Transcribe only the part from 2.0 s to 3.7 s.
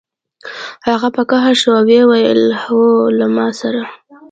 ویل هو له ما